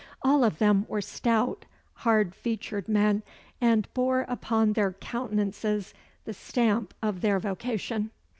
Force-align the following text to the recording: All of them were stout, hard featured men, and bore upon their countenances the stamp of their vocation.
All 0.23 0.43
of 0.43 0.57
them 0.57 0.87
were 0.87 0.99
stout, 0.99 1.65
hard 1.93 2.33
featured 2.33 2.87
men, 2.89 3.21
and 3.61 3.87
bore 3.93 4.21
upon 4.27 4.73
their 4.73 4.93
countenances 4.93 5.93
the 6.25 6.33
stamp 6.33 6.95
of 7.03 7.21
their 7.21 7.37
vocation. 7.39 8.09